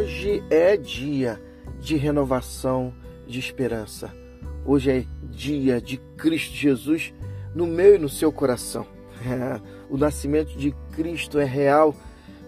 [0.00, 1.38] Hoje é dia
[1.78, 2.94] de renovação
[3.26, 4.10] de esperança.
[4.64, 7.12] Hoje é dia de Cristo Jesus
[7.54, 8.86] no meu e no seu coração.
[9.90, 11.94] O nascimento de Cristo é real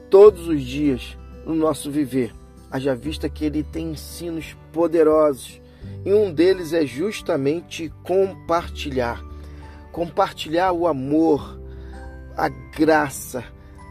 [0.09, 2.33] todos os dias no nosso viver.
[2.71, 5.61] Haja vista que ele tem ensinos poderosos
[6.07, 9.23] e um deles é justamente compartilhar.
[9.93, 11.61] Compartilhar o amor,
[12.35, 13.45] a graça,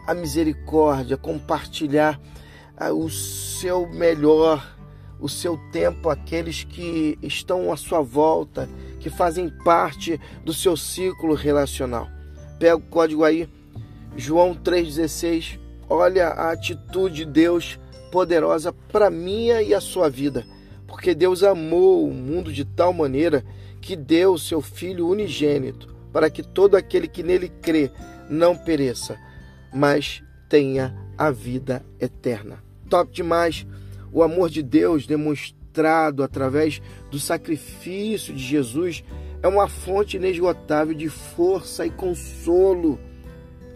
[0.04, 2.20] a misericórdia, compartilhar
[2.76, 3.08] ah, o
[3.62, 4.76] seu melhor,
[5.20, 11.32] o seu tempo àqueles que estão à sua volta, que fazem parte do seu ciclo
[11.34, 12.08] relacional.
[12.58, 13.48] Pega o código aí,
[14.16, 15.60] João 3,16.
[15.88, 17.78] Olha a atitude de Deus
[18.10, 20.44] poderosa para minha e a sua vida.
[20.84, 23.44] Porque Deus amou o mundo de tal maneira
[23.80, 27.92] que deu o seu Filho unigênito, para que todo aquele que nele crê
[28.28, 29.16] não pereça,
[29.72, 32.71] mas tenha a vida eterna.
[32.92, 33.66] Top demais
[34.12, 39.02] o amor de Deus demonstrado através do sacrifício de Jesus
[39.42, 43.00] é uma fonte inesgotável de força e consolo.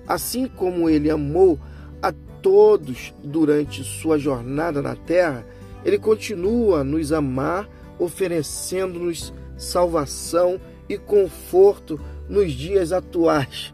[0.07, 1.59] Assim como ele amou
[2.03, 5.47] a todos durante sua jornada na terra,
[5.83, 7.67] ele continua a nos amar,
[7.99, 13.73] oferecendo-nos salvação e conforto nos dias atuais.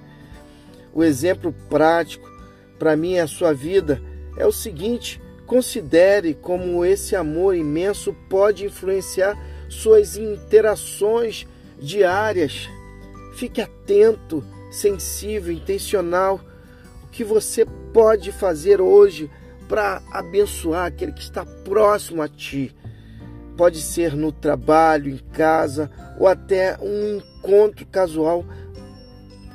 [0.94, 2.30] O exemplo prático
[2.78, 4.00] para mim e a sua vida
[4.36, 9.36] é o seguinte: considere como esse amor imenso pode influenciar
[9.68, 11.46] suas interações
[11.78, 12.68] diárias.
[13.34, 16.40] Fique atento, sensível, intencional.
[17.04, 19.30] O que você pode fazer hoje
[19.68, 22.74] para abençoar aquele que está próximo a ti?
[23.56, 28.44] Pode ser no trabalho, em casa ou até um encontro casual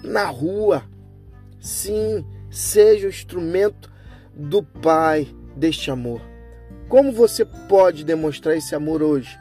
[0.03, 0.83] na rua.
[1.59, 3.91] Sim, seja o instrumento
[4.33, 5.27] do Pai
[5.57, 6.21] deste amor.
[6.87, 9.37] Como você pode demonstrar esse amor hoje?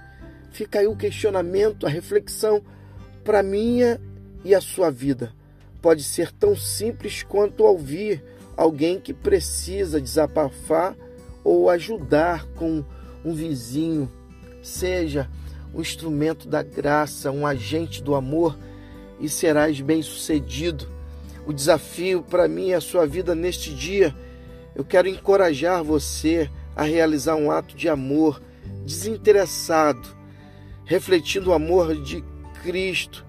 [0.50, 2.62] Fica aí o questionamento, a reflexão
[3.22, 4.00] para minha
[4.44, 5.32] e a sua vida.
[5.82, 8.24] Pode ser tão simples quanto ouvir
[8.56, 10.96] alguém que precisa desabafar
[11.44, 12.82] ou ajudar com
[13.24, 14.10] um vizinho.
[14.62, 15.28] Seja
[15.74, 18.56] um instrumento da graça, um agente do amor
[19.20, 20.88] e serás bem-sucedido.
[21.46, 24.14] O desafio para mim e a sua vida neste dia
[24.76, 28.42] eu quero encorajar você a realizar um ato de amor
[28.84, 30.06] desinteressado,
[30.84, 32.22] refletindo o amor de
[32.62, 33.24] Cristo.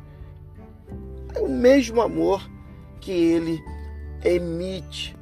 [1.34, 2.46] É o mesmo amor
[3.00, 3.64] que ele
[4.26, 5.16] emite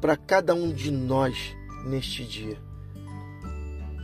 [0.00, 1.54] para cada um de nós
[1.84, 2.56] neste dia.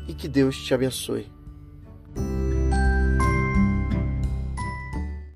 [0.07, 1.33] E que Deus te abençoe.